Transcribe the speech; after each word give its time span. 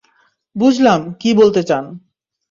বুঝলাম 0.55 1.01
কী 1.19 1.29
বলতে 1.33 1.61
চান। 1.63 1.85